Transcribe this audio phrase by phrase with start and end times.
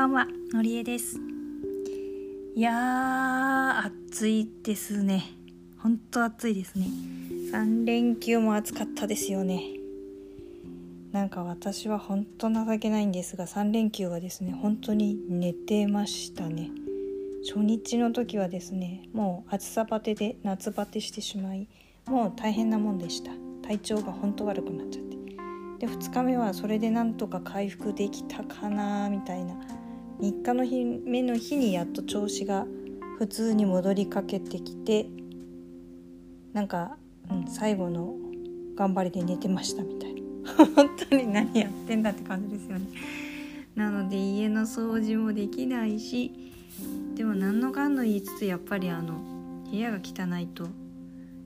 [0.00, 1.20] ばんはのりえです。
[2.56, 5.24] いやー暑いですね。
[5.76, 6.86] 本当暑いですね。
[7.52, 9.62] 3連休も暑かったですよね。
[11.12, 16.70] なんか私は本当情けないんですが3連休はですね本当に寝てましたね。
[17.46, 21.68] 初日の時はですねもう暑さバテで夏バテしてしまい
[22.06, 23.32] もう大変なもんでした。
[23.68, 25.10] 体調が本当悪くなっちゃって。
[25.80, 29.54] で2日目はそれでなんとか回復できたかなみたいな
[30.20, 32.66] 3日の日目の日にやっと調子が
[33.18, 35.06] 普通に戻りかけてきて
[36.52, 36.96] なんか、
[37.30, 38.14] うん、最後の
[38.74, 40.20] 頑張りで寝てましたみたいな。
[40.74, 42.86] 本当に何やってんだって感じですよね。
[43.74, 46.32] なので家の掃除もできないし
[47.14, 49.14] でも何のかんの言いつつやっぱりあの
[49.70, 50.64] 部屋が汚いと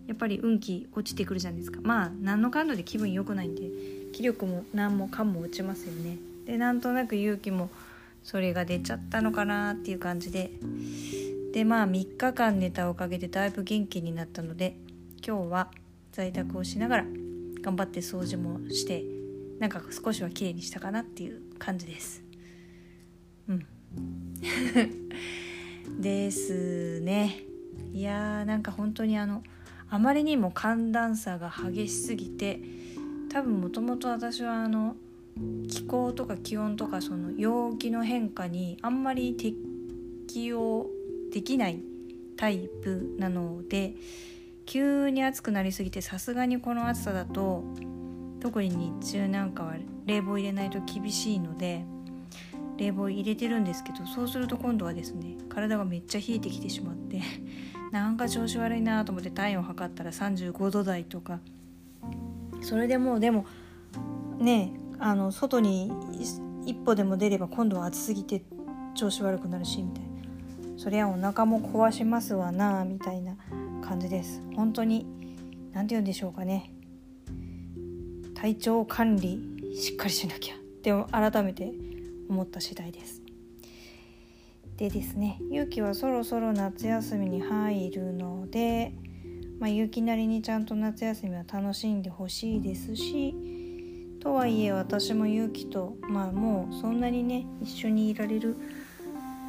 [0.06, 1.80] やっぱり運気落ちてくるじゃないですか。
[1.82, 3.70] まあ何のかんので気分良くないんで
[4.12, 6.18] 気力も何もかんも落ちますよね。
[6.46, 7.70] でなんとなく勇気も
[8.24, 10.50] それが出ちゃったのかなっていう感じで。
[11.52, 14.76] でまあ3日間寝たおかげでだいぶ元気になったので
[15.24, 15.70] 今日は
[16.10, 17.04] 在宅をしながら
[17.62, 19.04] 頑張って掃除もして
[19.60, 22.24] なんか少しは綺麗にしたかなっていう感じです。
[23.48, 23.66] うん。
[26.02, 27.45] ですね。
[27.92, 29.45] いやーなんか本当にあの
[29.88, 32.60] あまりにも寒暖差が激しすぎて
[33.30, 34.96] 多分もともと私はあの
[35.68, 40.87] 気候とか気温とかその陽気の変化にあんまり適応
[41.32, 41.80] できない
[42.37, 43.95] タイプなので
[44.66, 47.65] 急に暑くなりすぎてさすがにこの暑さだと
[48.41, 49.74] 特に日中なんかは
[50.07, 51.85] 冷房入れないと厳しいので
[52.76, 57.21] 冷房入れてるんですけどそうすると今度はですね体がめっちゃ冷えてきてしまって
[57.93, 61.41] なんか調子悪いなと思って体温測ったら35度台とか。
[62.60, 63.45] それでもうでも
[64.38, 65.92] ねあの外に
[66.66, 68.42] 一歩でも出れば今度は暑すぎて
[68.94, 70.10] 調子悪くなるしみたいな。
[70.76, 73.36] そりゃお腹も壊しますわなみたいな
[73.82, 74.42] 感じです。
[74.56, 75.06] 本当に
[75.72, 76.72] 何て言うんでしょうかね。
[78.34, 81.72] 体調管理しっかりしなきゃって改めて
[82.28, 83.22] 思った次第です。
[84.76, 88.92] でですね勇気はそろそろ夏休みに入るので
[89.58, 93.34] まあ、勇気なりにちゃんと夏休みは楽しんでほしいですし
[94.24, 98.56] とはいえ私も勇気とまあもうそんなにね一緒にいられる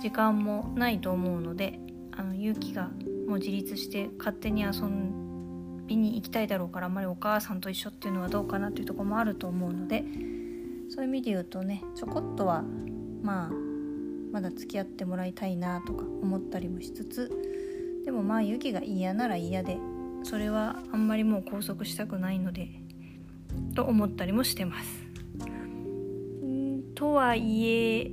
[0.02, 1.80] 時間もないと思うので
[2.12, 2.90] あの勇気が
[3.26, 4.82] もう自立して勝手に遊
[5.88, 10.04] びに行きたいだろうからあんまりお母さんと一緒っていうのはどうかなっていうとこもあると思うので
[10.90, 12.62] そういう意味で言うとねちょこっとは
[13.24, 13.52] まあ
[14.34, 17.32] まだ付き合ってもらいたいなとか思ったりもしつつ
[18.04, 19.78] でもまあ勇気が嫌なら嫌で
[20.24, 22.68] それはあんまりもう拘束したくないので
[23.76, 25.06] と思ったりもしてます。
[26.96, 28.12] とはいえ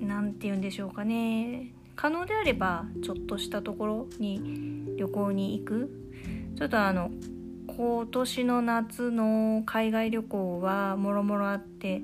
[0.00, 1.72] 何て言うんでしょうかね。
[1.96, 5.90] 可能であればちょっとしたところに旅行に行く。
[6.56, 7.10] ちょっとあの
[7.66, 12.02] 今年の夏の海外旅行はもろもろあって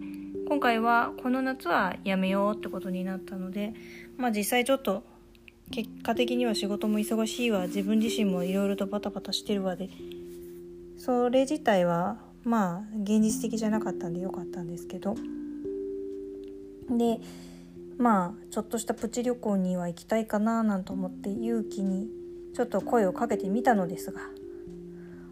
[0.49, 3.75] 今回はこの夏はやめようってことになったので
[4.17, 5.03] まあ実際ちょっと
[5.71, 7.67] 結果的には仕事も忙しいわ。
[7.67, 9.91] 自分自身もいろいろとバタバタしてるわで。
[10.97, 15.17] それ自体はまあ現実的じゃなかったんでよかったんですけど。
[16.91, 17.21] で
[17.97, 22.09] まあちょっとしたプチ旅行には行きたいかななんて思って勇気に
[22.55, 24.21] ちょっと声をかけてみたのですが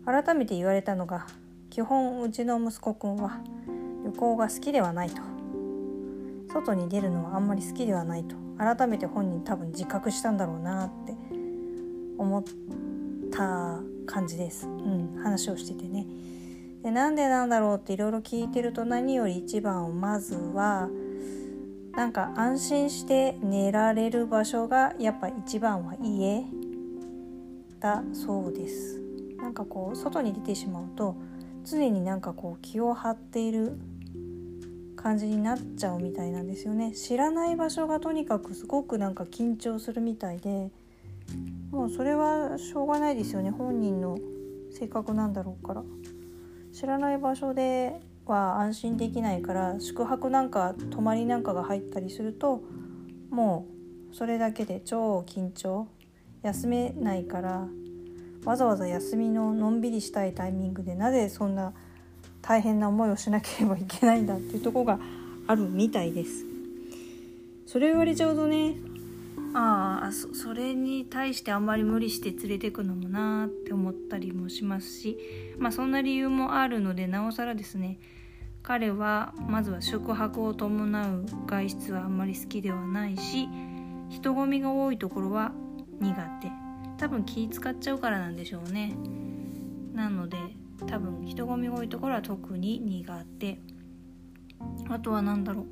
[0.07, 1.27] 改めて言われたのが
[1.71, 3.41] 基本うちの息子くんは
[4.05, 5.23] 旅行が好きではないと。
[6.53, 8.37] 外に出るのはあんまり好きではないと。
[8.59, 11.15] 改めて本人多分自覚したんだろうなって
[12.19, 12.45] 思っ
[13.33, 16.07] た感じです、うん、話をしててね。
[16.83, 20.89] でなんでなんだろうっていろいろ聞いてると何より一番をまずは
[21.93, 26.45] なんか安心して寝られる場所がやっぱ一番は家
[27.79, 29.01] だそうです。
[29.37, 31.17] なんかこう外に出てしまうと
[31.65, 33.79] 常になんかこう気を張っている
[34.97, 36.93] 感じになっちゃうみたいなんですよね。
[36.93, 40.71] 知らない場所がとにかくすごくなんか緊張するみたいで
[41.71, 43.51] もうそれはしょうがないですよね。
[43.51, 44.17] 本人の
[44.71, 45.83] 性格なんだろうから。
[46.73, 52.63] 知らない場所では安心できないから宿泊なんか泊まりなんかが入ったりすると
[53.31, 53.67] も
[54.13, 55.87] うそれだけで超緊張
[56.43, 57.67] 休めないから
[58.45, 61.73] わざわざ休みののんびりしたいタイミングでなぜそんな
[62.41, 64.99] 大変な思いをしなければいけないんだっていうとこが
[65.47, 66.45] あるみたいです。
[67.67, 68.75] それ言われちゃうとね
[69.55, 75.19] ああそそれに対してあんまり無理して連れてくのもなーって思ったりもしますし
[75.59, 77.99] まあそんな理由もあるのでなおさらですね
[78.63, 83.49] 彼はまずは宿泊を伴う外出はあんまり好きではないし
[84.09, 85.53] 人混みが多いところは
[86.01, 86.51] 苦手。
[86.99, 88.95] 多分気使っちゃうからなんでしょうね。
[89.95, 90.37] なので
[90.87, 93.59] 多分人混みが多いところは特に苦手。
[94.89, 95.67] あとは何だろう。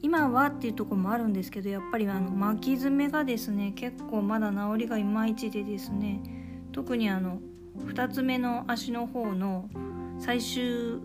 [0.00, 6.20] 今はっていうとこもあるんですけどやっぱりあの巻き爪がですね結構まだ治りがいまいちでですね
[6.72, 7.40] 特にあの
[7.86, 9.68] 2つ目の足の方の
[10.20, 11.00] 最終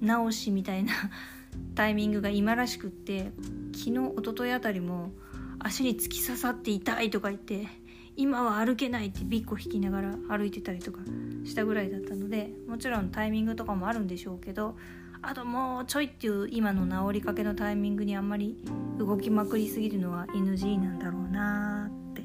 [0.00, 0.92] 直しみたいな
[1.74, 3.32] タイミングが今らしくって
[3.72, 5.12] 昨日一昨日あたりも
[5.58, 7.68] 足に突き刺さって痛いとか言って
[8.16, 11.00] 今は歩けないってビッコ引きながら歩いてたりとか
[11.44, 14.76] したぐらいだったのでもちろんタイミングとかもあるんでしょうけど
[15.22, 18.56] あともうちょいっていう今の治りかけのタイミングにあんまり
[18.98, 22.22] 動きまくりすぎるのは NG なんだろうなって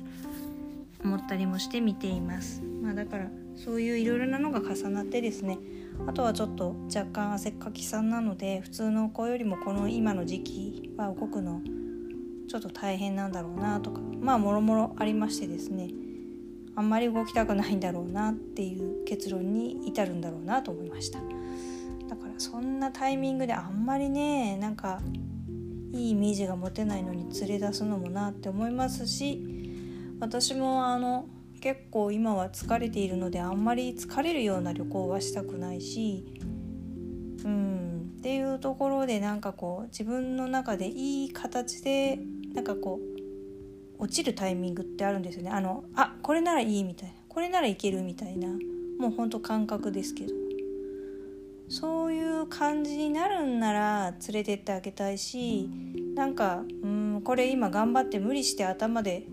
[1.04, 2.62] 思ったりもして見ています。
[2.82, 5.58] まあ、だからそういういろいろなのが重なってですね。
[6.08, 11.62] あとはちょっと若干汗っかきさんなので普通の子よりもこの今の時期は動くの
[12.48, 15.90] ちょっと大変なんだろうなとかまあもろもろありましてですね。
[16.78, 21.20] あんまり動きたくないんだろうなっていう結論に至るんだろうなと思いました。
[22.16, 25.02] だからそんなタイミングであんまりねなんか
[25.92, 29.42] いいイメージが持てないのに連れ出すのもなって思いますし
[30.20, 31.28] 私もあの
[31.62, 36.26] 結構今は疲れているのであんまり疲れるような旅行はしたくないし
[37.44, 42.20] うんっていうところでなんかこう自分の中でいい形で
[42.54, 43.00] なんかこ
[44.00, 45.52] う落ちるタイミングってあるんですよね。
[45.52, 48.50] あのあこれならいいみたいなこれならいけるみたいな
[49.00, 50.45] もうほんと感覚ですけど。
[51.68, 55.70] そういう感じになるんなら連れてってあげたいし
[56.16, 59.24] なんかうんこれ今頑張って無理して頭で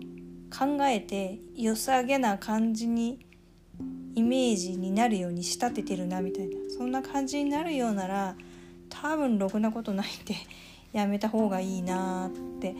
[0.51, 3.25] 考えて良さげな感じに
[4.15, 8.35] イメージになるように仕立ててるなみたいなそんな感じになるようなら
[8.89, 10.35] 多分ろくなことないんで
[10.93, 12.75] やめた方がいいなって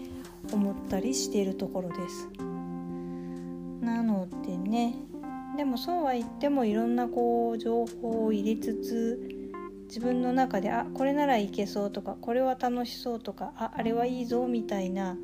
[0.51, 2.29] 思ったりしているところです。
[3.81, 4.95] なのでね
[5.57, 9.42] でもそうは言ってもいろんなこう情報を入れつつ
[9.93, 15.15] 自分の中であこれならいけそうとかこれは楽しそうとかああれはいいぞみたいな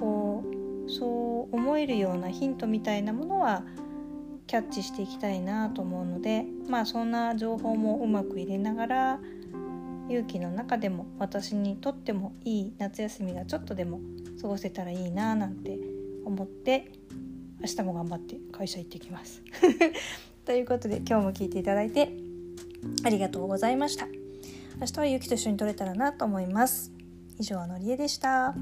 [0.00, 0.42] こ
[0.86, 3.62] うそう思えるようなヒントみたいなものは
[4.46, 9.20] キャッチしていきたいなと思うのでまあそんな情報もうまく入れながら
[10.08, 14.00] 勇気の中でも私にとってもいい夏休みがちょっとでも
[14.40, 15.78] 過ごせたらいいななんて
[16.24, 16.90] 思って
[17.60, 19.42] 明日も頑張って会社行ってきます。
[20.46, 22.25] ということで今日も聞いていただいて
[23.04, 24.06] ありがとうございました。
[24.80, 26.92] 明日はゆきと一緒に撮れたらなと思います。
[27.38, 28.54] 以上のりえでした。